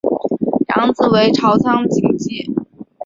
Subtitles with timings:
[0.69, 2.51] 养子为朝仓景纪。